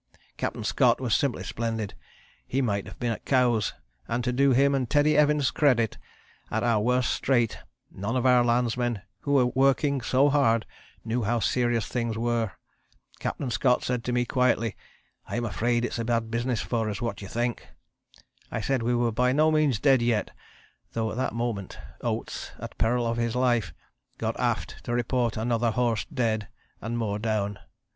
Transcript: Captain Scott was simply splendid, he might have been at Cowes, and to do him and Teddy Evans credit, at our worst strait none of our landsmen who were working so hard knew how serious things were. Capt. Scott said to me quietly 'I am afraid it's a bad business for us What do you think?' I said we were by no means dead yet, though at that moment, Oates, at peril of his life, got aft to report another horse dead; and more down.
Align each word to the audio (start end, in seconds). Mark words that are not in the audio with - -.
Captain 0.35 0.63
Scott 0.63 0.99
was 0.99 1.13
simply 1.13 1.43
splendid, 1.43 1.93
he 2.47 2.59
might 2.59 2.87
have 2.87 2.97
been 2.97 3.11
at 3.11 3.23
Cowes, 3.23 3.75
and 4.07 4.23
to 4.23 4.33
do 4.33 4.49
him 4.51 4.73
and 4.73 4.89
Teddy 4.89 5.15
Evans 5.15 5.51
credit, 5.51 5.99
at 6.49 6.63
our 6.63 6.79
worst 6.79 7.11
strait 7.13 7.59
none 7.91 8.15
of 8.15 8.25
our 8.25 8.43
landsmen 8.43 9.03
who 9.19 9.33
were 9.33 9.45
working 9.45 10.01
so 10.01 10.27
hard 10.27 10.65
knew 11.05 11.21
how 11.21 11.39
serious 11.39 11.85
things 11.87 12.17
were. 12.17 12.51
Capt. 13.19 13.51
Scott 13.53 13.83
said 13.83 14.03
to 14.03 14.11
me 14.11 14.25
quietly 14.25 14.75
'I 15.27 15.35
am 15.35 15.45
afraid 15.45 15.85
it's 15.85 15.99
a 15.99 16.03
bad 16.03 16.31
business 16.31 16.61
for 16.61 16.89
us 16.89 16.99
What 16.99 17.17
do 17.17 17.25
you 17.25 17.29
think?' 17.29 17.67
I 18.49 18.59
said 18.59 18.81
we 18.81 18.95
were 18.95 19.11
by 19.11 19.31
no 19.33 19.51
means 19.51 19.79
dead 19.79 20.01
yet, 20.01 20.31
though 20.93 21.11
at 21.11 21.17
that 21.17 21.35
moment, 21.35 21.77
Oates, 22.03 22.53
at 22.57 22.75
peril 22.79 23.05
of 23.05 23.17
his 23.17 23.35
life, 23.35 23.71
got 24.17 24.35
aft 24.39 24.83
to 24.85 24.93
report 24.95 25.37
another 25.37 25.69
horse 25.69 26.05
dead; 26.11 26.47
and 26.81 26.97
more 26.97 27.19
down. 27.19 27.59